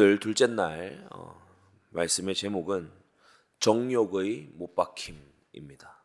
오늘 0.00 0.20
둘째 0.20 0.46
날 0.46 1.08
어, 1.10 1.44
말씀의 1.90 2.36
제목은 2.36 2.88
정욕의 3.58 4.50
못 4.52 4.76
박힘입니다. 4.76 6.00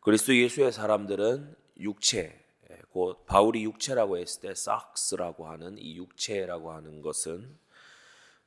그리스도 0.00 0.36
예수의 0.36 0.72
사람들은 0.72 1.54
육체, 1.78 2.44
곧 2.90 3.24
바울이 3.26 3.62
육체라고 3.62 4.18
했을 4.18 4.40
때 4.40 4.52
삭스라고 4.52 5.46
하는 5.46 5.78
이 5.78 5.98
육체라고 5.98 6.72
하는 6.72 7.00
것은 7.00 7.56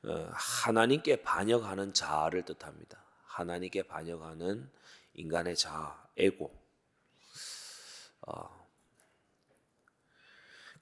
어, 0.02 0.28
하나님께 0.30 1.22
반역하는 1.22 1.94
자아를 1.94 2.44
뜻합니다. 2.44 3.02
하나님께 3.24 3.84
반역하는 3.84 4.70
인간의 5.14 5.56
자아, 5.56 6.06
에고. 6.18 6.54
어, 8.26 8.63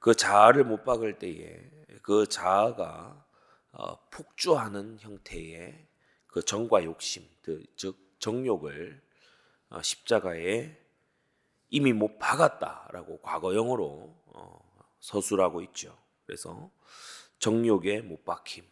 그 0.03 0.15
자아를 0.15 0.65
못 0.65 0.85
박을 0.85 1.19
때에 1.19 1.63
그 2.03 2.27
자아가 2.29 3.25
어, 3.71 3.99
폭주하는 4.11 4.99
형태의 5.01 5.87
그 6.27 6.45
정과 6.45 6.85
욕심, 6.85 7.25
그 7.43 7.65
즉 7.77 7.97
정욕을 8.19 9.01
어, 9.71 9.81
십자가에 9.81 10.77
이미 11.71 11.93
못 11.93 12.19
박았다라고 12.19 13.21
과거형으로 13.21 14.15
어, 14.27 14.87
서술하고 15.01 15.63
있죠. 15.63 15.97
그래서 16.27 16.71
정욕에 17.39 18.01
못 18.01 18.25
박힘. 18.25 18.65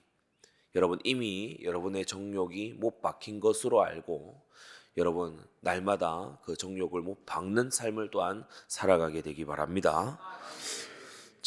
여러분 0.75 0.99
이미 1.05 1.59
여러분의 1.63 2.07
정욕이 2.07 2.75
못 2.75 3.01
박힌 3.01 3.41
것으로 3.41 3.83
알고 3.83 4.41
여러분 4.97 5.41
날마다 5.61 6.39
그 6.43 6.57
정욕을 6.57 7.03
못 7.03 7.25
박는 7.25 7.71
삶을 7.71 8.11
또한 8.11 8.45
살아가게 8.67 9.23
되기 9.23 9.45
바랍니다. 9.45 10.21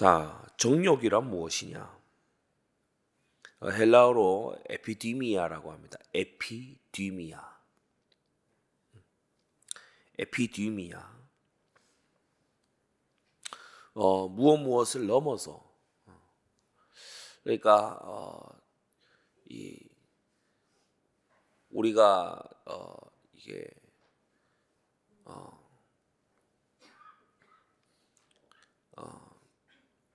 자, 0.04 0.46
정욕이란 0.58 1.30
무엇이냐? 1.30 1.98
어, 3.62 3.70
헬라어로 3.70 4.58
에피디미아라고 4.68 5.72
합니다. 5.72 5.98
에피디미아. 6.14 7.42
에피디미아. 10.20 11.10
어, 13.94 14.28
무엇 14.28 14.58
무엇을 14.58 15.08
넘어서 15.08 15.64
그러니까 17.44 17.98
어, 18.02 18.60
이 19.46 19.88
우리가 21.70 22.44
어, 22.66 22.94
이게 23.32 23.70
어, 25.24 25.34
어, 25.34 25.63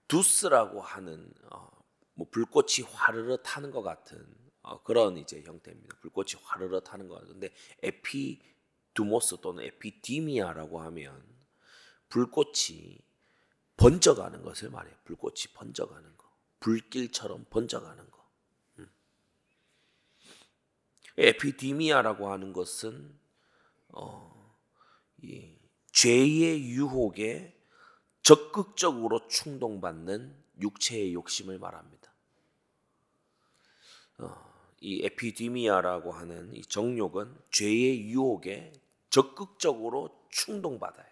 두스라고 0.08 0.80
하는 0.80 1.32
어, 1.50 1.68
뭐 2.14 2.26
불꽃이 2.30 2.86
화르르 2.90 3.42
타는 3.42 3.70
것 3.70 3.82
같은 3.82 4.26
어, 4.62 4.82
그런 4.82 5.16
이제 5.18 5.42
형태입니다. 5.42 5.96
불꽃이 6.00 6.32
화르르 6.42 6.80
타는 6.80 7.08
것 7.08 7.20
같은데 7.20 7.50
에피두모스 7.82 9.36
또는 9.40 9.64
에피디미아라고 9.64 10.80
하면 10.80 11.22
불꽃이 12.08 12.98
번져가는 13.76 14.42
것을 14.42 14.70
말해요. 14.70 14.94
불꽃이 15.04 15.44
번져가는 15.54 16.16
거, 16.16 16.28
불길처럼 16.60 17.46
번져가는 17.50 18.10
거. 18.10 18.28
음. 18.78 18.90
에피디미아라고 21.16 22.30
하는 22.30 22.52
것은 22.52 23.16
어, 23.88 24.56
이 25.22 25.54
죄의 25.92 26.64
유혹에 26.70 27.57
적극적으로 28.28 29.26
충동받는 29.26 30.36
육체의 30.60 31.14
욕심을 31.14 31.58
말합니다. 31.58 32.12
어, 34.18 34.74
이 34.82 35.02
에피디미아라고 35.02 36.12
하는 36.12 36.54
이 36.54 36.60
정욕은 36.60 37.34
죄의 37.50 38.10
유혹에 38.10 38.74
적극적으로 39.08 40.28
충동받아요. 40.28 41.10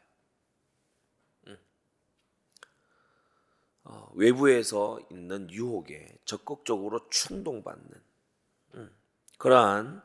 음. 1.46 1.58
어, 3.84 4.12
외부에서 4.14 5.00
있는 5.10 5.50
유혹에 5.50 6.18
적극적으로 6.26 7.08
충동받는 7.08 7.92
음, 8.74 8.94
그러한 9.38 10.02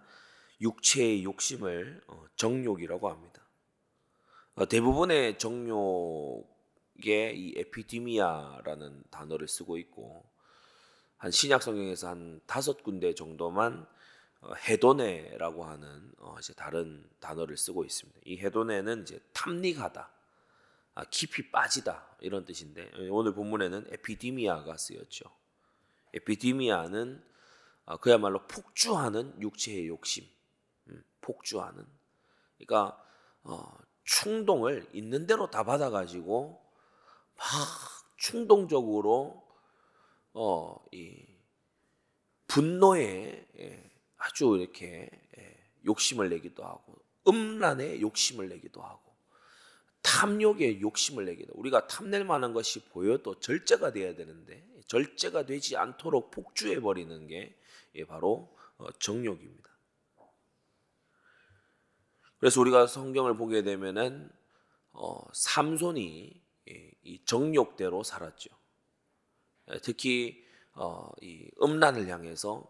육체의 0.61 1.25
욕심을 1.25 2.03
어, 2.07 2.23
정욕이라고 2.38 3.09
합니다. 3.09 3.45
어, 4.55 4.66
대부분의 4.66 5.38
정욕 5.39 6.60
게이 7.02 7.53
에피디미아라는 7.57 9.03
단어를 9.09 9.47
쓰고 9.47 9.78
있고 9.78 10.24
한 11.18 11.31
신약 11.31 11.62
성경에서 11.62 12.09
한 12.09 12.41
다섯 12.47 12.84
군데 12.84 13.13
정도만 13.13 13.85
어, 14.41 14.53
헤도네라고 14.56 15.66
하는 15.66 16.12
어, 16.18 16.35
이제 16.40 16.53
다른 16.53 17.07
단어를 17.19 17.57
쓰고 17.57 17.85
있습니다. 17.85 18.19
이 18.25 18.40
헤도네는 18.40 19.03
이제 19.03 19.22
탐닉하다, 19.34 20.09
아, 20.96 21.03
깊이 21.12 21.52
빠지다 21.52 22.18
이런 22.22 22.44
뜻인데 22.44 22.90
오늘 23.12 23.34
본문에는 23.35 23.88
에피디미아가 23.91 24.78
쓰였죠. 24.78 25.25
에피디미아는 26.13 27.23
어, 27.85 27.97
그야말로 27.97 28.47
폭주하는 28.47 29.40
육체의 29.41 29.88
욕심, 29.88 30.25
음, 30.88 31.03
폭주하는. 31.22 31.85
그러니까 32.58 33.00
충동을 34.03 34.88
있는 34.94 35.25
대로 35.25 35.50
다 35.50 35.63
받아가지고 35.63 36.60
막 36.60 36.60
충동적으로 38.18 39.44
어, 40.34 40.75
이 40.91 41.25
분노에 42.47 43.47
예, 43.57 43.91
아주 44.18 44.57
이렇게 44.59 45.09
예, 45.38 45.72
욕심을 45.85 46.29
내기도 46.29 46.63
하고 46.63 46.96
음란에 47.28 48.02
욕심을 48.02 48.50
내기도 48.50 48.81
하고 48.81 49.12
탐욕에 50.02 50.81
욕심을 50.81 51.25
내기도 51.25 51.53
우리가 51.56 51.88
탐낼 51.88 52.25
만한 52.25 52.53
것이 52.53 52.84
보여도 52.85 53.40
절제가 53.40 53.91
돼야 53.91 54.16
되는데 54.16 54.66
절제가 54.88 55.46
되지 55.46 55.78
않도록 55.78 56.31
폭주해 56.31 56.79
버리는 56.81 57.28
게 57.28 57.58
예, 57.96 58.06
바로 58.06 58.56
어, 58.78 58.91
정욕입니다. 59.00 59.69
그래서 62.40 62.59
우리가 62.59 62.88
성경을 62.88 63.38
보게 63.38 63.62
되면은 63.62 64.31
어, 64.94 65.23
삼손이 65.34 66.03
이 66.03 66.41
정욕대로 67.25 68.03
살았죠. 68.03 68.50
예, 69.72 69.79
특히 69.81 70.44
어, 70.73 71.09
이 71.22 71.50
음란을 71.62 72.07
향해서 72.07 72.63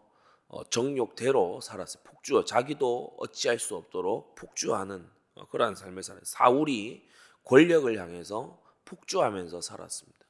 어, 0.48 0.64
정욕대로 0.64 1.60
살았어요. 1.60 2.02
폭주, 2.04 2.44
자기도 2.46 3.14
어찌할 3.18 3.58
수 3.58 3.76
없도록 3.76 4.34
폭주하는 4.34 5.08
어, 5.34 5.46
그러한 5.48 5.74
삶을 5.74 6.02
살아요. 6.02 6.22
사울이 6.24 7.08
권력을 7.44 7.98
향해서 7.98 8.62
폭주하면서 8.84 9.60
살았습니다. 9.60 10.26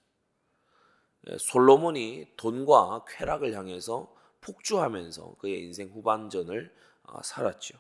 예, 1.29 1.39
솔로몬이 1.39 2.29
돈과 2.37 3.05
쾌락을 3.09 3.55
향해서 3.55 4.15
폭주하면서 4.41 5.37
그의 5.39 5.63
인생 5.63 5.89
후반전을 5.89 6.75
살았죠. 7.23 7.79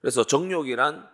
그래서 0.00 0.24
정욕이란 0.24 1.08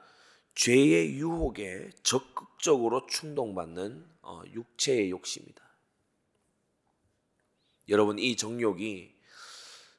죄의 0.55 1.15
유혹에 1.15 1.91
적극적으로 2.03 3.07
충동받는 3.07 4.09
어, 4.23 4.43
육체의 4.53 5.11
욕심이다. 5.11 5.63
여러분 7.89 8.19
이 8.19 8.37
정욕이 8.37 9.15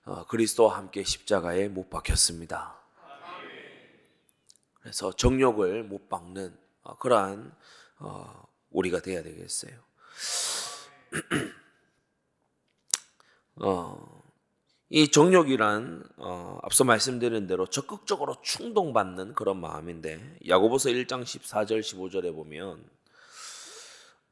어, 0.05 0.25
그리스도와 0.27 0.77
함께 0.77 1.03
십자가에 1.03 1.67
못 1.67 1.89
박혔습니다. 1.89 2.79
그래서 4.81 5.11
정욕을 5.11 5.83
못 5.83 6.09
박는 6.09 6.57
어, 6.83 6.97
그러한 6.97 7.55
우리가 8.69 9.01
돼야 9.01 9.23
되겠어요. 9.23 9.83
어, 13.57 14.14
이 14.89 15.09
정욕이란 15.09 16.03
어, 16.17 16.59
앞서 16.61 16.83
말씀드린 16.83 17.47
대로 17.47 17.65
적극적으로 17.65 18.39
충동받는 18.43 19.33
그런 19.33 19.59
마음인데 19.59 20.37
야고보서 20.47 20.89
1장 20.89 21.23
14절 21.23 21.79
15절에 21.79 22.33
보면 22.35 22.87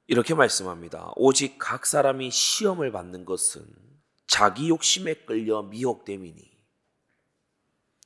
이렇게 0.05 0.35
말씀합니다. 0.35 1.11
오직 1.15 1.57
각 1.57 1.87
사람이 1.87 2.29
시험을 2.29 2.91
받는 2.91 3.25
것은 3.25 3.65
자기 4.27 4.69
욕심에 4.69 5.25
끌려 5.25 5.63
미혹됨이니. 5.63 6.53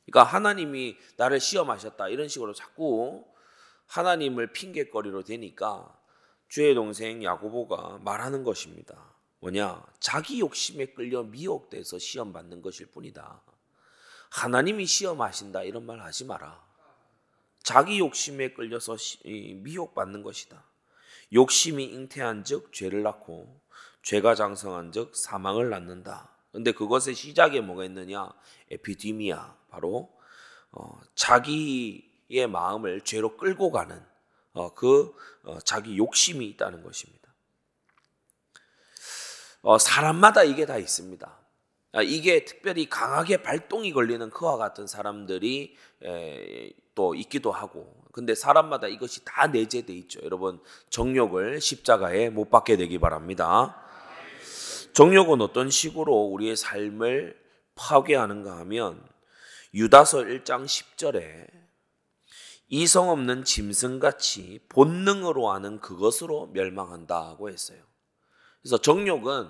그러니까 0.06 0.24
하나님이 0.24 0.96
나를 1.18 1.42
시험하셨다 1.42 2.08
이런 2.08 2.30
식으로 2.30 2.54
자꾸 2.54 3.26
하나님을 3.88 4.54
핑계거리로 4.54 5.24
되니까 5.24 5.94
주의 6.48 6.74
동생 6.74 7.26
야고보가 7.26 8.00
말하는 8.04 8.46
것입니다. 8.46 9.17
뭐냐? 9.40 9.86
자기 10.00 10.40
욕심에 10.40 10.88
끌려 10.88 11.24
미혹돼서 11.24 12.00
시험 12.00 12.34
받는 12.34 12.62
것일 12.62 12.88
뿐이다. 12.88 13.42
하나님이 14.30 14.86
시험하신다 14.86 15.64
이런 15.64 15.86
말 15.86 16.02
하지 16.02 16.26
마라. 16.26 16.66
자기 17.64 18.00
욕심에 18.00 18.54
끌려서 18.54 18.96
미혹받는 19.26 20.24
것이다. 20.24 20.64
욕심이 21.34 21.84
잉태한 21.84 22.46
즉 22.46 22.72
죄를 22.74 23.04
낳고 23.04 23.62
죄가 24.04 24.36
장성한 24.36 24.92
즉 24.92 25.16
사망을 25.16 25.70
낳는다. 25.70 26.32
근데 26.52 26.72
그것의 26.72 27.14
시작에 27.14 27.62
뭐가 27.62 27.86
있느냐? 27.86 28.32
에피디미아 28.72 29.56
바로 29.70 30.18
어, 30.72 31.00
자기의 31.16 32.48
마음을 32.50 33.02
죄로 33.02 33.38
끌고 33.38 33.72
가는 33.72 34.02
어, 34.54 34.74
그 34.74 35.14
어, 35.44 35.60
자기 35.60 35.98
욕심이 35.98 36.46
있다는 36.48 36.84
것입니다. 36.84 37.27
어, 39.68 39.78
사람마다 39.78 40.46
이게 40.46 40.66
다 40.66 40.78
있습니다. 40.78 41.40
아, 41.92 42.02
이게 42.02 42.46
특별히 42.46 42.88
강하게 42.88 43.42
발동이 43.42 43.92
걸리는 43.92 44.30
그와 44.30 44.56
같은 44.56 44.88
사람들이 44.88 45.76
에, 46.06 46.72
또 46.96 47.16
있기도 47.16 47.52
하고 47.52 47.94
근데 48.14 48.34
사람마다 48.34 48.88
이것이 48.88 49.26
다 49.26 49.48
내재돼 49.48 49.92
있죠. 49.92 50.22
여러분 50.24 50.62
정욕을 50.90 51.60
십자가에 51.60 52.30
못 52.30 52.50
박게 52.50 52.78
되기 52.78 52.98
바랍니다. 52.98 53.76
정욕은 54.94 55.42
어떤 55.42 55.70
식으로 55.70 56.14
우리의 56.14 56.56
삶을 56.56 57.38
파괴하는가 57.76 58.60
하면 58.60 59.06
유다서 59.74 60.20
1장 60.20 60.64
10절에 60.64 61.46
이성 62.70 63.10
없는 63.10 63.44
짐승같이 63.44 64.62
본능으로 64.70 65.50
하는 65.50 65.82
그것으로 65.82 66.52
멸망한다고 66.54 67.50
했어요. 67.50 67.87
그래서 68.68 68.82
정욕은 68.82 69.48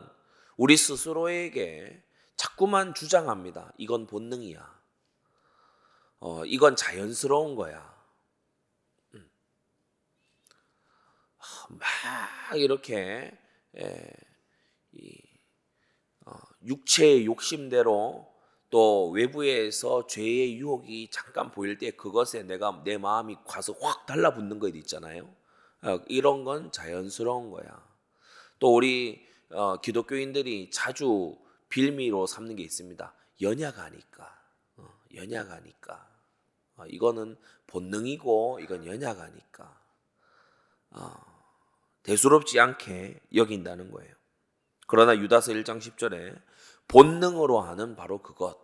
우리 0.58 0.78
스스로에게 0.78 2.04
자꾸만 2.36 2.94
주장합니다. 2.94 3.74
이건 3.80 4.06
본능이야. 4.06 4.80
어, 6.20 6.46
이건 6.46 6.76
자연스러운 6.76 7.56
거야. 7.56 7.98
음. 9.16 9.28
막 11.70 12.56
이렇게 12.60 13.36
에, 13.76 14.12
이, 14.92 15.20
어, 16.28 16.34
육체의 16.68 17.26
욕심대로 17.26 18.32
또 18.70 19.10
외부에서 19.10 20.06
죄의 20.06 20.58
유혹이 20.58 21.10
잠깐 21.10 21.50
보일 21.50 21.80
때 21.80 21.90
그것에 21.90 22.44
내가 22.44 22.84
내 22.86 23.00
마음이 23.00 23.38
가서 23.48 23.74
확 23.82 24.06
달라붙는 24.06 24.60
것 24.60 24.76
있잖아요. 24.76 25.28
어, 25.82 26.04
이런 26.08 26.44
건 26.44 26.72
자연스러운 26.72 27.50
거야. 27.50 27.87
또 28.60 28.76
우리 28.76 29.26
어, 29.52 29.80
기독교인들이 29.80 30.70
자주 30.72 31.38
빌미로 31.70 32.26
삼는 32.26 32.56
게 32.56 32.64
있습니다. 32.64 33.14
연약하니까, 33.42 34.42
어, 34.78 34.94
연약하니까. 35.14 36.08
어, 36.78 36.86
이거는 36.88 37.38
본능이고 37.68 38.60
이건 38.62 38.86
연약하니까. 38.86 39.82
어, 40.92 41.14
대수롭지 42.04 42.60
않게 42.60 43.20
여긴다는 43.36 43.92
거예요. 43.92 44.14
그러나 44.88 45.18
유다서 45.18 45.52
1장 45.52 45.80
10절에 45.80 46.42
본능으로 46.88 47.60
하는 47.60 47.96
바로 47.96 48.22
그것, 48.22 48.58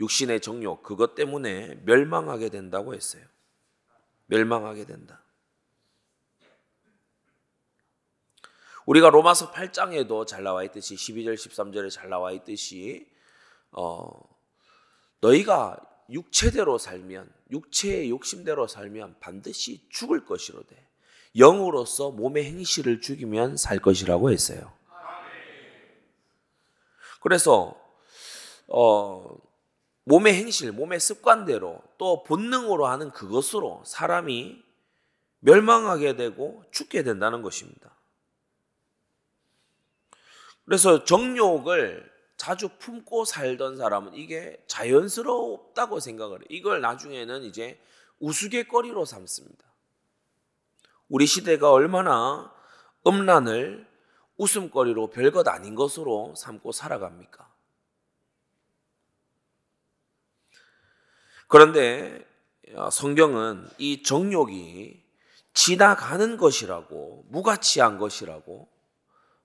육신의 0.00 0.40
정욕, 0.40 0.82
그것 0.82 1.14
때문에 1.14 1.82
멸망하게 1.84 2.48
된다고 2.48 2.94
했어요. 2.94 3.24
멸망하게 4.26 4.86
된다. 4.86 5.22
우리가 8.88 9.10
로마서 9.10 9.52
8장에도 9.52 10.26
잘 10.26 10.42
나와 10.42 10.64
있듯이 10.64 10.94
12절 10.94 11.34
13절에 11.34 11.90
잘 11.90 12.08
나와 12.08 12.32
있듯이 12.32 13.06
어 13.70 14.08
너희가 15.20 15.76
육체대로 16.08 16.78
살면 16.78 17.30
육체의 17.50 18.08
욕심대로 18.08 18.66
살면 18.66 19.16
반드시 19.20 19.86
죽을 19.90 20.24
것이로되 20.24 20.74
영으로서 21.36 22.10
몸의 22.12 22.46
행실을 22.46 23.02
죽이면 23.02 23.58
살 23.58 23.78
것이라고 23.78 24.30
했어요. 24.30 24.72
그래서 27.20 27.78
어 28.68 29.36
몸의 30.04 30.32
행실, 30.32 30.72
몸의 30.72 30.98
습관대로 30.98 31.82
또 31.98 32.22
본능으로 32.22 32.86
하는 32.86 33.10
그것으로 33.10 33.82
사람이 33.84 34.62
멸망하게 35.40 36.16
되고 36.16 36.64
죽게 36.70 37.02
된다는 37.02 37.42
것입니다. 37.42 37.97
그래서 40.68 41.02
정욕을 41.02 42.12
자주 42.36 42.68
품고 42.68 43.24
살던 43.24 43.78
사람은 43.78 44.12
이게 44.12 44.62
자연스럽다고 44.66 45.98
생각을 45.98 46.40
해요. 46.40 46.46
이걸 46.50 46.82
나중에는 46.82 47.44
이제 47.44 47.80
우스갯거리로 48.20 49.06
삼습니다. 49.06 49.64
우리 51.08 51.24
시대가 51.24 51.72
얼마나 51.72 52.52
음란을 53.06 53.88
웃음거리로 54.36 55.08
별것 55.08 55.48
아닌 55.48 55.74
것으로 55.74 56.34
삼고 56.36 56.72
살아갑니까? 56.72 57.50
그런데 61.46 62.28
성경은 62.92 63.70
이 63.78 64.02
정욕이 64.02 65.02
지나가는 65.54 66.36
것이라고 66.36 67.24
무가치한 67.30 67.96
것이라고 67.96 68.68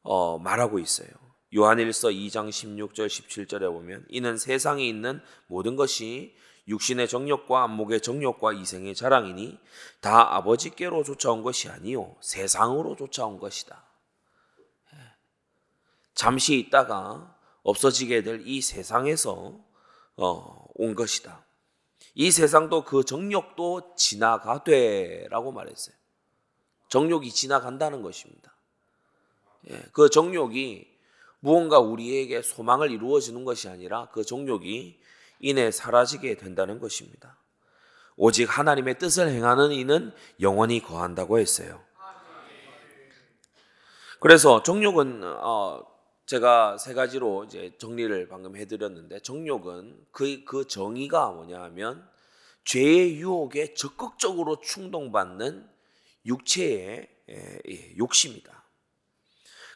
어, 0.04 0.38
말하고 0.38 0.80
있어요. 0.80 1.10
요한일서 1.56 2.10
2장 2.10 2.50
16절 2.50 3.08
17절에 3.08 3.72
보면 3.72 4.06
이는 4.10 4.38
세상에 4.38 4.86
있는 4.86 5.22
모든 5.48 5.76
것이 5.76 6.36
육신의 6.68 7.08
정욕과 7.08 7.64
안목의 7.64 8.02
정욕과 8.02 8.54
이생의 8.54 8.96
자랑이니 8.96 9.60
다 10.00 10.36
아버지께로 10.36 11.04
쫓아온 11.04 11.44
것이 11.44 11.70
아니요 11.70 12.16
세상으로 12.22 12.96
쫓아온 12.96 13.38
것이다. 13.38 13.84
예. 14.94 14.98
잠시 16.16 16.58
있다가 16.58 17.38
없어지게 17.64 18.24
될 18.24 18.42
이 18.46 18.62
세상에서 18.62 19.60
어, 20.18 20.66
온 20.76 20.96
것이다. 20.96 21.46
이 22.16 22.32
세상도 22.32 22.84
그 22.84 23.04
정욕도 23.04 23.96
지나가되라고 23.96 25.52
말했어요. 25.52 25.96
정욕이 26.90 27.32
지나간다는 27.32 28.02
것입니다. 28.02 28.53
예, 29.70 29.82
그 29.92 30.10
정욕이 30.10 30.88
무언가 31.40 31.80
우리에게 31.80 32.42
소망을 32.42 32.92
이루어지는 32.92 33.44
것이 33.44 33.68
아니라 33.68 34.10
그 34.12 34.24
정욕이 34.24 35.00
이내 35.40 35.72
사라지게 35.72 36.38
된다는 36.38 36.80
것입니다. 36.80 37.38
오직 38.16 38.46
하나님의 38.46 38.98
뜻을 38.98 39.30
행하는 39.30 39.72
이는 39.72 40.14
영원히 40.40 40.80
거한다고 40.80 41.40
했어요. 41.40 41.84
그래서 44.20 44.64
정욕은 44.64 45.22
어 45.24 45.84
제가 46.26 46.78
세 46.78 46.94
가지로 46.94 47.44
이제 47.44 47.76
정리를 47.78 48.30
방금 48.30 48.56
해드렸는데 48.56 49.20
정욕은 49.20 50.06
그, 50.12 50.46
그 50.46 50.66
정의가 50.66 51.32
뭐냐하면 51.32 52.08
죄의 52.64 53.18
유혹에 53.18 53.74
적극적으로 53.74 54.62
충동받는 54.62 55.70
육체의 56.26 57.10
욕심이다. 57.98 58.63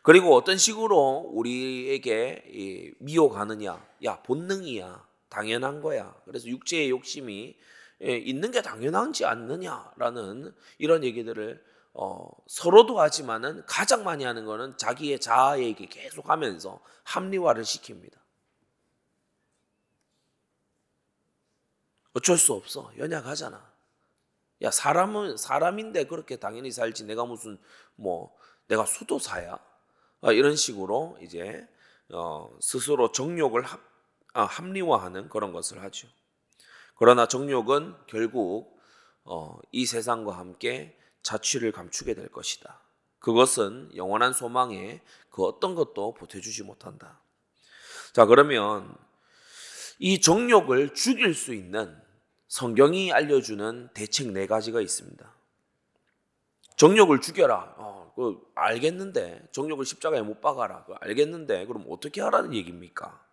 그리고 0.08 0.34
어떤 0.36 0.58
식으로 0.58 1.30
우리에게 1.34 2.96
미혹하느냐? 3.00 3.86
야, 4.06 4.22
본능이야. 4.22 5.06
당연한 5.28 5.82
거야. 5.82 6.16
그래서 6.24 6.48
육체의 6.48 6.90
욕심이 6.92 7.58
있는 8.00 8.52
게 8.52 8.62
당연한지 8.62 9.26
않느냐라는 9.26 10.56
이런 10.78 11.04
얘기들을 11.04 11.62
어, 11.94 12.30
서로도 12.48 13.02
하지만은 13.02 13.66
가장 13.66 14.06
많이 14.06 14.24
하는 14.24 14.46
거는 14.46 14.78
자기의 14.78 15.20
자아 15.20 15.60
얘기 15.60 15.88
계속 15.88 16.30
하면서 16.30 16.80
합리화를 17.04 17.64
시킵니다. 17.64 18.14
어쩔 22.14 22.38
수 22.38 22.54
없어. 22.54 22.94
연약하잖아. 22.98 23.74
야, 24.62 24.72
사람은 24.72 25.36
사람인데 25.36 26.06
그렇게 26.06 26.38
당연히 26.38 26.72
살지. 26.72 27.04
내가 27.04 27.26
무슨 27.26 27.58
뭐 27.96 28.34
내가 28.68 28.86
수도사야? 28.86 29.67
어, 30.22 30.32
이런 30.32 30.56
식으로 30.56 31.18
이제 31.22 31.68
어, 32.10 32.50
스스로 32.60 33.12
정욕을 33.12 33.64
합, 33.64 33.80
아, 34.34 34.44
합리화하는 34.44 35.30
그런 35.30 35.52
것을 35.52 35.82
하죠. 35.84 36.08
그러나 36.96 37.28
정욕은 37.28 37.96
결국 38.08 38.80
어, 39.24 39.60
이 39.72 39.86
세상과 39.86 40.38
함께 40.38 40.98
자취를 41.22 41.72
감추게 41.72 42.14
될 42.14 42.30
것이다. 42.30 42.82
그것은 43.20 43.92
영원한 43.96 44.34
소망에 44.34 45.02
그 45.30 45.44
어떤 45.44 45.76
것도 45.76 46.14
보태주지 46.14 46.64
못한다. 46.64 47.20
자, 48.14 48.26
그러면 48.26 48.96
이 50.00 50.22
정욕을 50.22 50.94
죽일 50.94 51.34
수 51.34 51.54
있는 51.54 52.00
성경이 52.48 53.12
알려주는 53.12 53.90
대책 53.94 54.32
네 54.32 54.48
가지가 54.48 54.80
있습니다. 54.80 55.34
정욕을 56.78 57.22
죽여라. 57.22 57.76
어, 58.18 58.34
그 58.34 58.42
알겠는데 58.56 59.48
정욕을 59.52 59.86
십자가에 59.86 60.22
못 60.22 60.42
박아라. 60.42 60.86
그 60.86 60.94
알겠는데 61.00 61.68
그럼 61.68 61.86
어떻게 61.90 62.22
하라는 62.22 62.54
얘기입니까? 62.54 63.24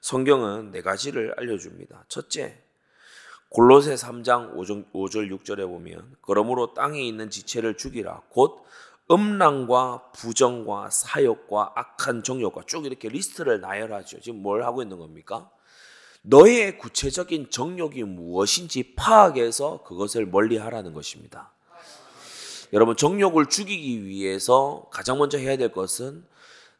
성경은 0.00 0.72
네 0.72 0.82
가지를 0.82 1.34
알려줍니다. 1.36 2.04
첫째, 2.08 2.62
골로새 3.48 3.94
3장 3.94 4.54
5절 4.56 5.30
6절에 5.38 5.66
보면 5.66 6.16
그러므로 6.20 6.74
땅에 6.74 7.00
있는 7.00 7.30
지체를 7.30 7.76
죽이라 7.76 8.22
곧 8.28 8.64
음란과 9.08 10.10
부정과 10.12 10.90
사욕과 10.90 11.72
악한 11.76 12.24
정욕과 12.24 12.62
쭉 12.66 12.84
이렇게 12.86 13.08
리스트를 13.08 13.60
나열하죠. 13.60 14.20
지금 14.20 14.42
뭘 14.42 14.64
하고 14.64 14.82
있는 14.82 14.98
겁니까? 14.98 15.48
너의 16.22 16.76
구체적인 16.78 17.50
정욕이 17.50 18.02
무엇인지 18.02 18.96
파악해서 18.96 19.84
그것을 19.84 20.26
멀리 20.26 20.56
하라는 20.56 20.92
것입니다. 20.92 21.55
여러분, 22.72 22.96
정욕을 22.96 23.46
죽이기 23.46 24.04
위해서 24.06 24.88
가장 24.90 25.18
먼저 25.18 25.38
해야 25.38 25.56
될 25.56 25.72
것은 25.72 26.24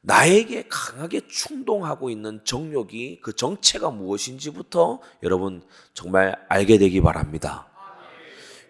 나에게 0.06 0.68
강하게 0.68 1.26
충동하고 1.26 2.10
있는 2.10 2.40
정욕이 2.44 3.20
그 3.20 3.32
정체가 3.34 3.90
무엇인지부터 3.90 5.00
여러분 5.24 5.62
정말 5.94 6.36
알게 6.48 6.78
되기 6.78 7.00
바랍니다. 7.00 7.66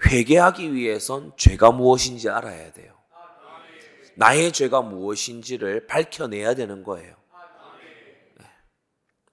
회개하기 0.07 0.73
위해선 0.73 1.33
죄가 1.37 1.73
무엇인지 1.73 2.31
알아야 2.31 2.73
돼요. 2.73 2.95
나의 4.15 4.51
죄가 4.51 4.81
무엇인지를 4.81 5.87
밝혀내야 5.87 6.55
되는 6.55 6.83
거예요. 6.83 7.15
네. 8.39 8.47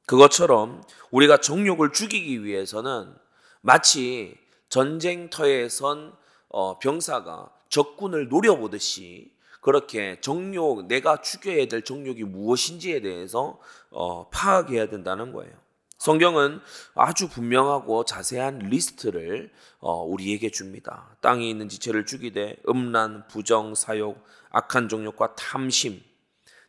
그것처럼 0.06 0.84
우리가 1.10 1.38
정욕을 1.38 1.94
죽이기 1.94 2.44
위해서는 2.44 3.14
마치 3.62 4.36
전쟁터에선 4.68 6.14
어, 6.50 6.80
병사가 6.80 7.50
적군을 7.74 8.28
노려보듯이 8.30 9.32
그렇게 9.60 10.20
정욕, 10.22 10.86
내가 10.86 11.22
죽여야 11.22 11.66
될 11.68 11.84
정욕이 11.84 12.24
무엇인지에 12.24 13.02
대해서 13.02 13.60
어, 13.90 14.30
파악해야 14.30 14.90
된다는 14.90 15.32
거예요. 15.32 15.52
성경은 15.98 16.60
아주 16.94 17.30
분명하고 17.30 18.06
자세한 18.06 18.60
리스트를 18.60 19.52
어, 19.80 20.04
우리에게 20.04 20.52
줍니다. 20.52 21.16
땅에 21.20 21.50
있는 21.50 21.68
지체를 21.68 22.06
죽이되 22.06 22.58
음란, 22.70 23.28
부정, 23.28 23.74
사욕, 23.74 24.24
악한 24.52 24.88
정욕과 24.88 25.34
탐심. 25.34 26.00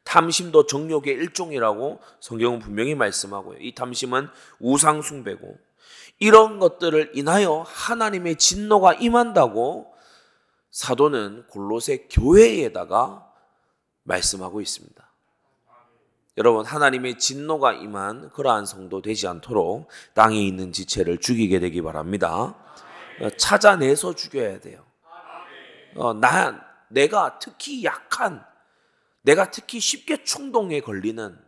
탐심도 0.04 0.64
정욕의 0.64 1.12
일종이라고 1.12 2.00
성경은 2.20 2.60
분명히 2.60 2.94
말씀하고요. 2.94 3.58
이 3.60 3.74
탐심은 3.74 4.28
우상 4.58 5.02
숭배고 5.02 5.58
이런 6.18 6.58
것들을 6.58 7.10
인하여 7.14 7.62
하나님의 7.66 8.36
진노가 8.36 8.94
임한다고 8.94 9.93
사도는 10.74 11.44
골로새 11.50 12.08
교회에다가 12.10 13.32
말씀하고 14.02 14.60
있습니다. 14.60 15.08
여러분 16.36 16.66
하나님의 16.66 17.16
진노가 17.20 17.74
임한 17.74 18.30
그러한 18.30 18.66
성도 18.66 19.00
되지 19.00 19.28
않도록 19.28 19.86
땅에 20.14 20.36
있는 20.36 20.72
지체를 20.72 21.18
죽이게 21.18 21.60
되기 21.60 21.80
바랍니다. 21.80 22.56
찾아내서 23.36 24.16
죽여야 24.16 24.58
돼요. 24.58 24.84
어, 25.94 26.12
나 26.12 26.60
내가 26.88 27.38
특히 27.38 27.84
약한 27.84 28.44
내가 29.22 29.52
특히 29.52 29.78
쉽게 29.78 30.24
충동에 30.24 30.80
걸리는 30.80 31.38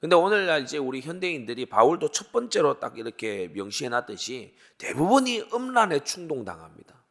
근데 0.00 0.16
오늘날 0.16 0.64
이제 0.64 0.76
우리 0.76 1.02
현대인들이 1.02 1.66
바울도 1.66 2.10
첫 2.10 2.32
번째로 2.32 2.80
딱 2.80 2.98
이렇게 2.98 3.46
명시해 3.54 3.90
놨듯이 3.90 4.56
대부분이 4.78 5.50
음란에 5.54 6.00
충동당합니다. 6.00 7.03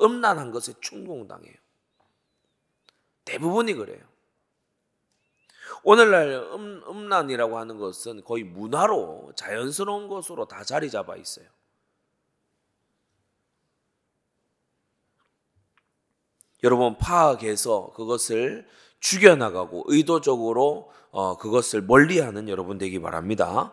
음란한 0.00 0.50
것에 0.50 0.74
충동당해요. 0.80 1.54
대부분이 3.24 3.74
그래요. 3.74 4.00
오늘날 5.82 6.28
음, 6.54 6.82
음란이라고 6.88 7.58
하는 7.58 7.78
것은 7.78 8.24
거의 8.24 8.44
문화로 8.44 9.32
자연스러운 9.36 10.08
것으로 10.08 10.46
다 10.46 10.64
자리 10.64 10.90
잡아 10.90 11.16
있어요. 11.16 11.46
여러분 16.62 16.96
파악해서 16.96 17.92
그것을 17.94 18.66
죽여나가고 19.00 19.84
의도적으로 19.86 20.90
어, 21.10 21.36
그것을 21.36 21.82
멀리하는 21.82 22.48
여러분 22.48 22.78
되기 22.78 23.00
바랍니다. 23.00 23.72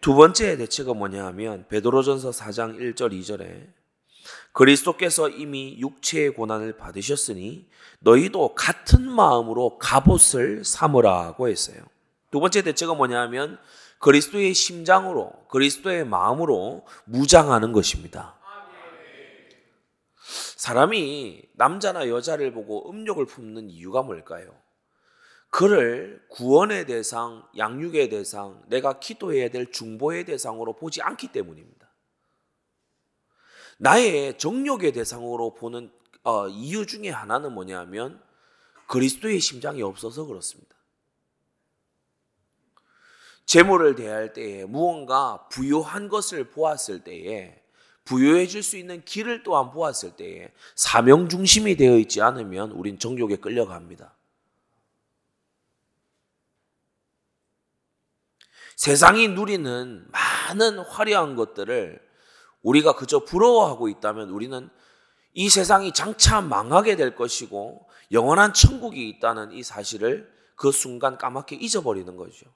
두 0.00 0.14
번째 0.14 0.56
대책은 0.56 0.96
뭐냐 0.96 1.24
하면 1.26 1.66
베드로전서 1.68 2.30
4장 2.30 2.78
1절 2.78 3.12
2절에 3.12 3.81
그리스도께서 4.52 5.28
이미 5.28 5.78
육체의 5.78 6.30
고난을 6.34 6.76
받으셨으니 6.76 7.68
너희도 8.00 8.54
같은 8.54 9.10
마음으로 9.10 9.78
갑옷을 9.78 10.64
삼으라고 10.64 11.48
했어요. 11.48 11.82
두 12.30 12.40
번째 12.40 12.62
대책은 12.62 12.96
뭐냐 12.96 13.20
하면 13.22 13.58
그리스도의 13.98 14.52
심장으로 14.54 15.32
그리스도의 15.48 16.04
마음으로 16.04 16.84
무장하는 17.04 17.72
것입니다. 17.72 18.36
사람이 20.56 21.42
남자나 21.54 22.08
여자를 22.08 22.52
보고 22.52 22.90
음욕을 22.90 23.26
품는 23.26 23.70
이유가 23.70 24.02
뭘까요? 24.02 24.54
그를 25.50 26.22
구원의 26.30 26.86
대상, 26.86 27.44
양육의 27.58 28.08
대상, 28.08 28.62
내가 28.68 28.98
기도해야 28.98 29.50
될 29.50 29.70
중보의 29.70 30.24
대상으로 30.24 30.74
보지 30.74 31.02
않기 31.02 31.28
때문입니다. 31.28 31.81
나의 33.78 34.38
정욕의 34.38 34.92
대상으로 34.92 35.54
보는 35.54 35.90
어, 36.24 36.48
이유 36.48 36.86
중에 36.86 37.10
하나는 37.10 37.52
뭐냐면 37.52 38.22
그리스도의 38.86 39.40
심장이 39.40 39.82
없어서 39.82 40.26
그렇습니다. 40.26 40.76
재물을 43.44 43.94
대할 43.94 44.32
때에 44.32 44.64
무언가 44.64 45.48
부요한 45.48 46.08
것을 46.08 46.50
보았을 46.50 47.04
때에 47.04 47.60
부여해질 48.04 48.62
수 48.62 48.76
있는 48.76 49.04
길을 49.04 49.42
또한 49.42 49.70
보았을 49.70 50.16
때에 50.16 50.52
사명 50.74 51.28
중심이 51.28 51.76
되어 51.76 51.98
있지 51.98 52.20
않으면 52.20 52.72
우린 52.72 52.98
정욕에 52.98 53.36
끌려갑니다. 53.36 54.14
세상이 58.76 59.28
누리는 59.28 60.06
많은 60.10 60.78
화려한 60.80 61.36
것들을 61.36 62.00
우리가 62.62 62.94
그저 62.94 63.24
부러워하고 63.24 63.88
있다면 63.88 64.30
우리는 64.30 64.68
이 65.34 65.48
세상이 65.48 65.92
장차 65.92 66.40
망하게 66.40 66.96
될 66.96 67.14
것이고 67.14 67.88
영원한 68.12 68.52
천국이 68.52 69.08
있다는 69.08 69.52
이 69.52 69.62
사실을 69.62 70.30
그 70.54 70.70
순간 70.70 71.16
까맣게 71.16 71.56
잊어버리는 71.56 72.16
거죠. 72.16 72.46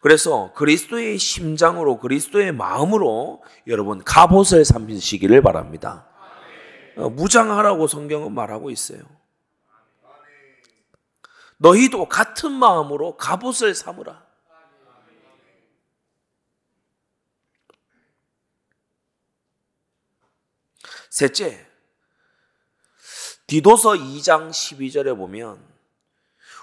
그래서 0.00 0.52
그리스도의 0.54 1.18
심장으로 1.18 1.98
그리스도의 1.98 2.52
마음으로 2.52 3.42
여러분 3.66 4.02
갑옷을 4.04 4.64
삼으시기를 4.64 5.40
바랍니다. 5.40 6.06
어, 6.96 7.08
무장하라고 7.08 7.86
성경은 7.86 8.32
말하고 8.32 8.70
있어요. 8.70 9.00
너희도 11.58 12.08
같은 12.08 12.52
마음으로 12.52 13.16
갑옷을 13.16 13.74
삼으라. 13.74 14.25
셋째, 21.16 21.66
디도서 23.46 23.92
2장 23.92 24.50
12절에 24.50 25.16
보면 25.16 25.58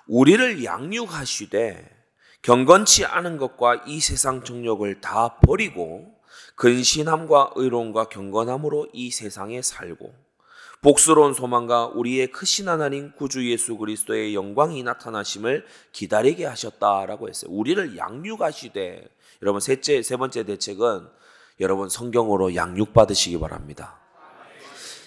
우리를 0.05 0.63
양육하시되 0.63 2.05
경건치 2.43 3.03
않은 3.05 3.37
것과 3.37 3.81
이 3.87 3.99
세상 3.99 4.43
정욕을 4.43 5.01
다 5.01 5.39
버리고 5.39 6.13
근신함과 6.53 7.53
의로움과 7.55 8.09
경건함으로 8.09 8.89
이 8.93 9.09
세상에 9.09 9.63
살고 9.63 10.13
복스러운 10.83 11.33
소망과 11.33 11.87
우리의 11.87 12.27
크신 12.27 12.69
하나님 12.69 13.11
구주 13.15 13.49
예수 13.49 13.75
그리스도의 13.77 14.35
영광이 14.35 14.83
나타나심을 14.83 15.65
기다리게 15.93 16.45
하셨다라고 16.45 17.27
했어요. 17.27 17.49
우리를 17.51 17.97
양육하시되 17.97 19.09
여러분 19.41 19.59
셋째 19.59 20.03
세 20.03 20.15
번째 20.15 20.43
대책은 20.43 21.07
여러분 21.59 21.89
성경으로 21.89 22.53
양육 22.53 22.93
받으시기 22.93 23.39
바랍니다. 23.39 24.02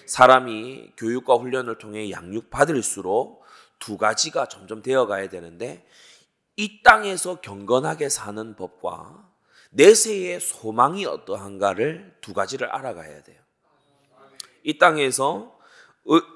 사람이 0.07 0.93
교육과 0.97 1.35
훈련을 1.35 1.77
통해 1.77 2.09
양육 2.09 2.49
받을수록 2.49 3.43
두 3.79 3.97
가지가 3.97 4.47
점점 4.47 4.81
되어 4.81 5.05
가야 5.05 5.29
되는데 5.29 5.85
이 6.55 6.81
땅에서 6.81 7.41
경건하게 7.41 8.09
사는 8.09 8.55
법과 8.55 9.29
내세의 9.69 10.39
소망이 10.39 11.05
어떠한가를 11.05 12.15
두 12.21 12.33
가지를 12.33 12.69
알아가야 12.69 13.21
돼요. 13.23 13.39
이 14.63 14.77
땅에서 14.77 15.55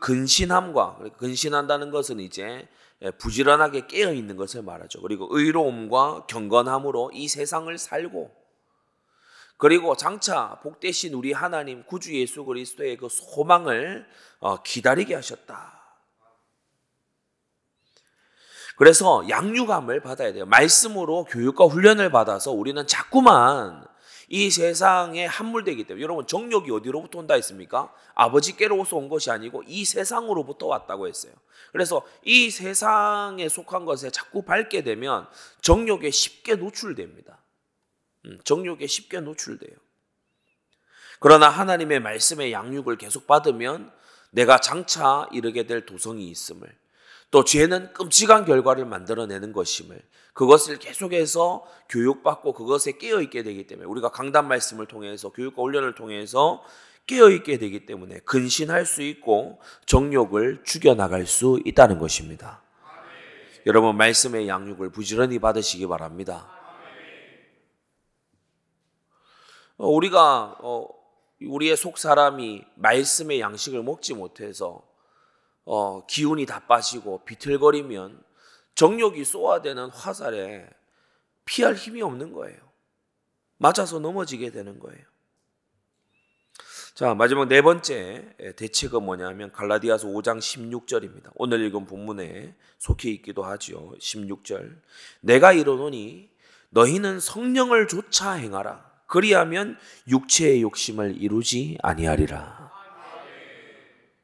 근신함과 0.01 0.99
근신한다는 1.17 1.91
것은 1.91 2.19
이제 2.19 2.67
부지런하게 3.17 3.87
깨어 3.87 4.13
있는 4.13 4.35
것을 4.35 4.61
말하죠. 4.61 5.01
그리고 5.01 5.27
의로움과 5.31 6.27
경건함으로 6.27 7.11
이 7.13 7.27
세상을 7.27 7.75
살고 7.77 8.40
그리고 9.61 9.95
장차 9.95 10.57
복되신 10.63 11.13
우리 11.13 11.33
하나님 11.33 11.83
구주 11.85 12.15
예수 12.19 12.43
그리스도의 12.45 12.97
그 12.97 13.09
소망을 13.09 14.07
어, 14.39 14.63
기다리게 14.63 15.13
하셨다. 15.13 15.79
그래서 18.75 19.23
양육함을 19.29 19.99
받아야 20.01 20.33
돼요. 20.33 20.47
말씀으로 20.47 21.25
교육과 21.25 21.65
훈련을 21.65 22.09
받아서 22.09 22.51
우리는 22.51 22.87
자꾸만 22.87 23.85
이 24.29 24.49
세상에 24.49 25.27
함몰되기 25.27 25.83
때문에 25.83 26.01
여러분 26.01 26.25
정욕이 26.25 26.71
어디로부터 26.71 27.19
온다 27.19 27.35
했습니까? 27.35 27.93
아버지께로서 28.15 28.97
온 28.97 29.09
것이 29.09 29.29
아니고 29.29 29.61
이 29.67 29.85
세상으로부터 29.85 30.65
왔다고 30.65 31.07
했어요. 31.07 31.33
그래서 31.71 32.01
이 32.23 32.49
세상에 32.49 33.47
속한 33.47 33.85
것에 33.85 34.09
자꾸 34.09 34.41
밟게 34.41 34.81
되면 34.81 35.27
정욕에 35.61 36.09
쉽게 36.09 36.55
노출됩니다. 36.55 37.40
음, 38.25 38.39
정욕에 38.43 38.87
쉽게 38.87 39.19
노출돼요. 39.19 39.75
그러나 41.19 41.49
하나님의 41.49 41.99
말씀의 41.99 42.51
양육을 42.51 42.97
계속 42.97 43.27
받으면 43.27 43.91
내가 44.31 44.59
장차 44.59 45.27
이르게 45.31 45.67
될 45.67 45.85
도성이 45.85 46.29
있음을 46.29 46.67
또 47.29 47.45
죄는 47.45 47.93
끔찍한 47.93 48.45
결과를 48.45 48.85
만들어내는 48.85 49.53
것임을 49.53 50.01
그것을 50.33 50.79
계속해서 50.79 51.65
교육받고 51.89 52.53
그것에 52.53 52.93
깨어있게 52.93 53.43
되기 53.43 53.67
때문에 53.67 53.87
우리가 53.87 54.09
강단 54.09 54.47
말씀을 54.47 54.85
통해서 54.85 55.29
교육과 55.29 55.61
훈련을 55.61 55.95
통해서 55.95 56.63
깨어있게 57.07 57.57
되기 57.57 57.85
때문에 57.85 58.19
근신할 58.19 58.85
수 58.85 59.01
있고 59.01 59.59
정욕을 59.85 60.63
죽여나갈 60.63 61.25
수 61.25 61.59
있다는 61.65 61.99
것입니다. 61.99 62.61
여러분 63.65 63.95
말씀의 63.95 64.47
양육을 64.47 64.91
부지런히 64.91 65.39
받으시기 65.39 65.87
바랍니다. 65.87 66.49
어, 69.70 69.70
우리가 69.87 70.57
어, 70.59 70.87
우리의 71.41 71.75
속 71.75 71.97
사람이 71.97 72.63
말씀의 72.75 73.39
양식을 73.39 73.83
먹지 73.83 74.13
못해서 74.13 74.87
어, 75.65 76.05
기운이 76.05 76.45
다 76.45 76.65
빠지고 76.67 77.23
비틀거리면 77.25 78.23
정욕이 78.75 79.23
쏘아대는 79.25 79.89
화살에 79.89 80.67
피할 81.45 81.75
힘이 81.75 82.01
없는 82.01 82.33
거예요. 82.33 82.57
맞아서 83.57 83.99
넘어지게 83.99 84.51
되는 84.51 84.79
거예요. 84.79 85.03
자, 86.93 87.13
마지막 87.15 87.47
네 87.47 87.61
번째 87.61 88.35
대책은 88.57 89.03
뭐냐면 89.03 89.51
갈라디아서 89.51 90.07
5장 90.07 90.39
16절입니다. 90.39 91.31
오늘 91.35 91.61
읽은 91.65 91.85
본문에 91.85 92.55
속해 92.77 93.09
있기도 93.11 93.43
하지요. 93.43 93.93
16절. 93.99 94.81
내가 95.21 95.53
이르노니 95.53 96.29
너희는 96.69 97.19
성령을 97.19 97.87
조차 97.87 98.33
행하라. 98.33 98.90
그리하면 99.11 99.77
육체의 100.07 100.61
욕심을 100.61 101.21
이루지 101.21 101.77
아니하리라. 101.83 102.71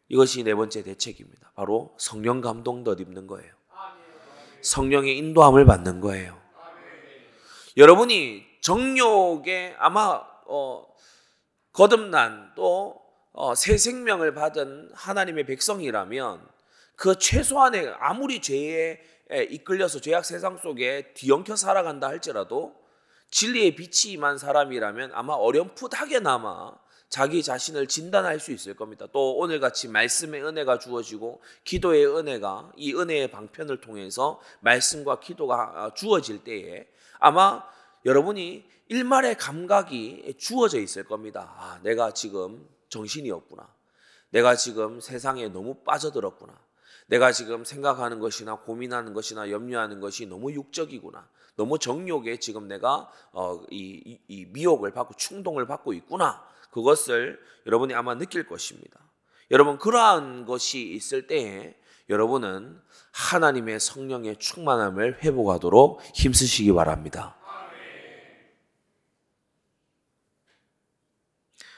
이것이 0.07 0.43
네 0.43 0.55
번째 0.55 0.81
대책입니다. 0.81 1.51
바로 1.55 1.93
성령 1.99 2.39
감동 2.39 2.85
덧입는 2.85 3.27
거예요. 3.27 3.51
성령의 4.61 5.17
인도함을 5.17 5.65
받는 5.65 5.99
거예요. 5.99 6.41
여러분이 7.75 8.45
정욕에 8.61 9.75
아마 9.77 10.21
어, 10.45 10.87
거듭난 11.73 12.53
또새 12.55 13.73
어, 13.73 13.77
생명을 13.77 14.33
받은 14.33 14.91
하나님의 14.93 15.45
백성이라면 15.45 16.47
그 16.95 17.19
최소한의 17.19 17.93
아무리 17.99 18.41
죄에 18.41 19.01
이끌려서 19.49 19.99
죄악 19.99 20.23
세상 20.23 20.57
속에 20.57 21.11
뒤엉켜 21.13 21.57
살아간다 21.57 22.07
할지라도 22.07 22.86
진리의 23.31 23.75
빛이 23.75 24.13
임한 24.13 24.37
사람이라면 24.37 25.11
아마 25.13 25.33
어렴풋하게나마 25.33 26.73
자기 27.09 27.41
자신을 27.41 27.87
진단할 27.87 28.39
수 28.39 28.51
있을 28.51 28.75
겁니다. 28.75 29.07
또 29.13 29.37
오늘 29.37 29.59
같이 29.59 29.87
말씀의 29.87 30.43
은혜가 30.43 30.79
주어지고 30.79 31.41
기도의 31.63 32.05
은혜가 32.05 32.73
이 32.75 32.93
은혜의 32.93 33.31
방편을 33.31 33.79
통해서 33.79 34.41
말씀과 34.59 35.19
기도가 35.19 35.91
주어질 35.95 36.43
때에 36.43 36.87
아마 37.19 37.63
여러분이 38.05 38.65
일말의 38.89 39.37
감각이 39.37 40.35
주어져 40.37 40.79
있을 40.79 41.03
겁니다. 41.03 41.53
아, 41.57 41.79
내가 41.83 42.13
지금 42.13 42.67
정신이 42.89 43.31
없구나. 43.31 43.73
내가 44.29 44.55
지금 44.55 44.99
세상에 44.99 45.47
너무 45.47 45.75
빠져들었구나. 45.83 46.66
내가 47.07 47.31
지금 47.31 47.63
생각하는 47.63 48.19
것이나 48.19 48.55
고민하는 48.55 49.13
것이나 49.13 49.49
염려하는 49.49 49.99
것이 49.99 50.25
너무 50.25 50.51
육적이구나. 50.51 51.27
너무 51.55 51.79
정욕에 51.79 52.37
지금 52.37 52.67
내가 52.67 53.09
어, 53.31 53.63
이, 53.71 54.19
이, 54.27 54.45
미혹을 54.45 54.91
받고 54.91 55.15
충동을 55.15 55.65
받고 55.65 55.93
있구나. 55.93 56.45
그것을 56.71 57.39
여러분이 57.65 57.93
아마 57.93 58.15
느낄 58.15 58.47
것입니다. 58.47 58.99
여러분 59.49 59.77
그러한 59.77 60.45
것이 60.45 60.81
있을 60.93 61.27
때에 61.27 61.75
여러분은 62.09 62.79
하나님의 63.11 63.79
성령의 63.79 64.37
충만함을 64.37 65.23
회복하도록 65.23 66.01
힘쓰시기 66.13 66.73
바랍니다. 66.73 67.35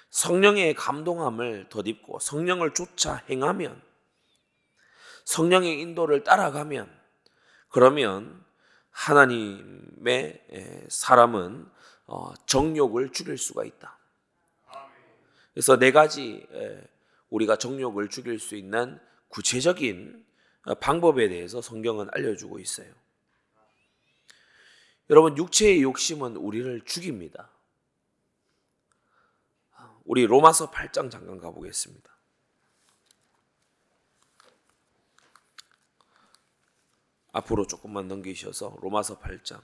성령의 0.09 0.73
감동함을 0.73 1.69
덧입고 1.69 2.19
성령을 2.19 2.73
쫓아 2.73 3.23
행하면 3.29 3.81
성령의 5.29 5.79
인도를 5.79 6.23
따라가면 6.23 6.89
그러면 7.69 8.43
하나님의 8.89 10.87
사람은 10.89 11.69
어, 12.07 12.33
정욕을 12.47 13.11
죽일 13.11 13.37
수가 13.37 13.63
있다. 13.63 13.99
그래서 15.53 15.77
네 15.77 15.91
가지 15.91 16.47
우리가 17.29 17.57
정욕을 17.57 18.09
죽일 18.09 18.39
수 18.39 18.55
있는 18.55 18.99
구체적인 19.27 20.25
어, 20.65 20.73
방법에 20.75 21.29
대해서 21.29 21.61
성경은 21.61 22.07
알려주고 22.11 22.57
있어요. 22.57 22.91
여러분 25.11 25.37
육체의 25.37 25.83
욕심은 25.83 26.37
우리를 26.37 26.81
죽입니다. 26.85 27.51
우리 30.05 30.25
로마서 30.25 30.71
8장 30.71 31.11
잠깐 31.11 31.37
가보겠습니다. 31.37 32.18
앞으로 37.39 37.67
조금만 37.67 38.07
넘기셔서 38.07 38.77
로마서 38.81 39.19
8장 39.19 39.61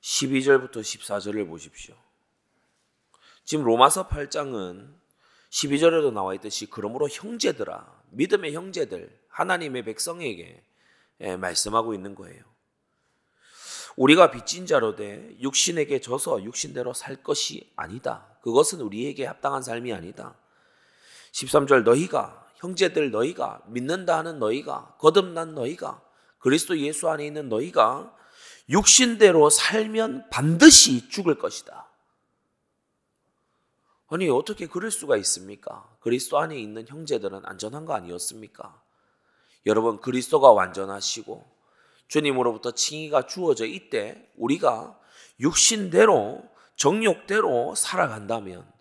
12절부터 0.00 0.76
14절을 0.76 1.48
보십시오. 1.48 1.94
지금 3.44 3.64
로마서 3.64 4.08
8장은 4.08 4.94
12절에도 5.50 6.12
나와 6.12 6.34
있듯이 6.34 6.68
그러므로 6.68 7.08
형제들아 7.08 8.02
믿음의 8.10 8.54
형제들 8.54 9.18
하나님의 9.28 9.84
백성에게 9.84 10.62
예, 11.20 11.36
말씀하고 11.36 11.94
있는 11.94 12.14
거예요. 12.14 12.42
우리가 13.96 14.30
빚진 14.30 14.66
자로 14.66 14.96
돼 14.96 15.36
육신에게 15.40 16.00
져서 16.00 16.42
육신대로 16.42 16.92
살 16.92 17.22
것이 17.22 17.72
아니다. 17.76 18.26
그것은 18.42 18.80
우리에게 18.80 19.24
합당한 19.24 19.62
삶이 19.62 19.92
아니다. 19.92 20.36
13절 21.34 21.82
너희가 21.82 22.46
형제들 22.56 23.10
너희가 23.10 23.60
믿는다 23.66 24.18
하는 24.18 24.38
너희가 24.38 24.96
거듭난 24.98 25.54
너희가 25.54 26.00
그리스도 26.38 26.78
예수 26.78 27.08
안에 27.10 27.26
있는 27.26 27.48
너희가 27.48 28.14
육신대로 28.68 29.50
살면 29.50 30.30
반드시 30.30 31.08
죽을 31.10 31.36
것이다. 31.36 31.90
아니 34.08 34.28
어떻게 34.28 34.66
그럴 34.66 34.90
수가 34.90 35.16
있습니까? 35.18 35.88
그리스도 36.00 36.38
안에 36.38 36.56
있는 36.56 36.86
형제들은 36.86 37.42
안전한 37.44 37.84
거 37.84 37.94
아니었습니까? 37.94 38.80
여러분 39.66 40.00
그리스도가 40.00 40.52
완전하시고 40.52 41.52
주님으로부터 42.06 42.70
칭의가 42.72 43.26
주어져 43.26 43.66
있대 43.66 44.30
우리가 44.36 44.98
육신대로 45.40 46.44
정욕대로 46.76 47.74
살아간다면 47.74 48.73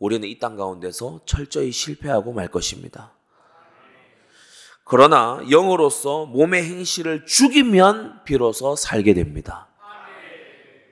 우리는 0.00 0.26
이 0.26 0.38
땅 0.40 0.56
가운데서 0.56 1.20
철저히 1.26 1.70
실패하고 1.70 2.32
말 2.32 2.48
것입니다. 2.48 3.12
그러나 4.84 5.40
영으로서 5.48 6.26
몸의 6.26 6.64
행실을 6.64 7.26
죽이면 7.26 8.24
비로소 8.24 8.74
살게 8.74 9.14
됩니다. 9.14 9.68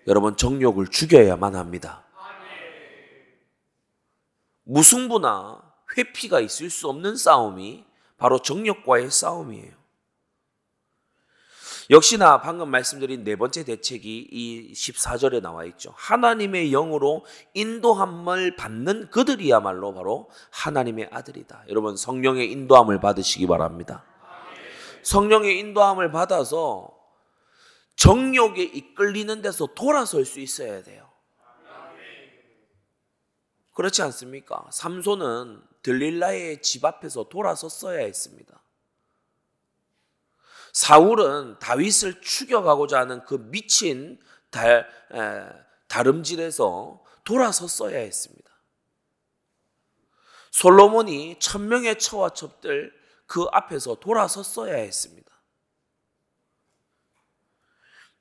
여러분 0.06 0.36
정욕을 0.36 0.88
죽여야만 0.88 1.56
합니다. 1.56 2.04
무승부나 4.64 5.62
회피가 5.96 6.40
있을 6.40 6.70
수 6.70 6.88
없는 6.88 7.16
싸움이 7.16 7.86
바로 8.18 8.40
정욕과의 8.40 9.10
싸움이에요. 9.10 9.77
역시나 11.90 12.42
방금 12.42 12.70
말씀드린 12.70 13.24
네 13.24 13.36
번째 13.36 13.64
대책이 13.64 14.28
이 14.30 14.72
14절에 14.74 15.40
나와 15.40 15.64
있죠. 15.64 15.94
하나님의 15.96 16.70
영으로 16.70 17.24
인도함을 17.54 18.56
받는 18.56 19.10
그들이야말로 19.10 19.94
바로 19.94 20.28
하나님의 20.50 21.08
아들이다. 21.10 21.64
여러분 21.68 21.96
성령의 21.96 22.52
인도함을 22.52 23.00
받으시기 23.00 23.46
바랍니다. 23.46 24.04
성령의 25.02 25.58
인도함을 25.60 26.10
받아서 26.10 26.94
정욕에 27.96 28.62
이끌리는 28.62 29.40
데서 29.40 29.68
돌아설 29.74 30.26
수 30.26 30.40
있어야 30.40 30.82
돼요. 30.82 31.08
그렇지 33.72 34.02
않습니까? 34.02 34.66
삼손은 34.70 35.62
들릴라의 35.82 36.60
집 36.60 36.84
앞에서 36.84 37.30
돌아섰어야 37.30 38.00
했습니다. 38.00 38.60
사울은 40.78 41.58
다윗을 41.58 42.20
추격하고자 42.20 43.00
하는 43.00 43.24
그 43.24 43.34
미친 43.50 44.16
달, 44.48 44.88
에, 45.12 45.64
다름질에서 45.88 47.02
돌아섰어야 47.24 47.98
했습니다. 47.98 48.48
솔로몬이 50.52 51.36
천명의 51.40 51.98
처와 51.98 52.30
첩들 52.30 52.94
그 53.26 53.46
앞에서 53.50 53.96
돌아섰어야 53.96 54.76
했습니다. 54.76 55.28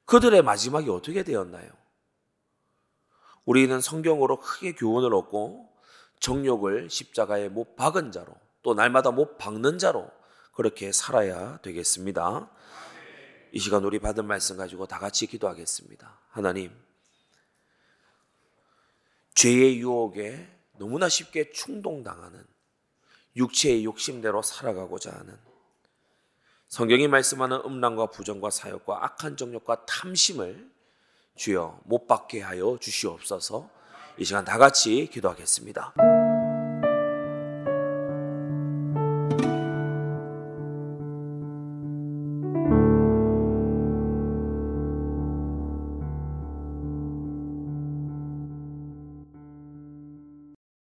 그들의 0.05 0.41
마지막이 0.41 0.89
어떻게 0.89 1.21
되었나요? 1.21 1.69
우리는 3.45 3.79
성경으로 3.79 4.39
크게 4.39 4.73
교훈을 4.73 5.13
얻고 5.13 5.71
정욕을 6.21 6.89
십자가에 6.89 7.49
못 7.49 7.75
박은 7.75 8.11
자로 8.11 8.33
또 8.63 8.73
날마다 8.73 9.11
못 9.11 9.37
박는 9.37 9.77
자로 9.77 10.16
그렇게 10.57 10.91
살아야 10.91 11.59
되겠습니다. 11.61 12.49
이 13.51 13.59
시간 13.59 13.85
우리 13.85 13.99
받은 13.99 14.25
말씀 14.25 14.57
가지고 14.57 14.87
다 14.87 14.97
같이 14.97 15.27
기도하겠습니다. 15.27 16.19
하나님, 16.29 16.71
죄의 19.35 19.77
유혹에 19.77 20.49
너무나 20.79 21.09
쉽게 21.09 21.51
충동당하는 21.51 22.43
육체의 23.35 23.85
욕심대로 23.85 24.41
살아가고자 24.41 25.11
하는 25.11 25.37
성경이 26.69 27.07
말씀하는 27.07 27.61
음란과 27.63 28.07
부정과 28.07 28.49
사욕과 28.49 29.05
악한 29.05 29.37
정욕과 29.37 29.85
탐심을 29.85 30.71
주여 31.35 31.81
못 31.85 32.07
받게 32.07 32.41
하여 32.41 32.79
주시옵소서 32.81 33.69
이 34.17 34.25
시간 34.25 34.43
다 34.43 34.57
같이 34.57 35.07
기도하겠습니다. 35.11 36.16